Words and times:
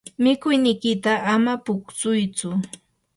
mikuynikiyta 0.23 1.13
ama 1.33 1.53
puksuytsu. 1.65 2.49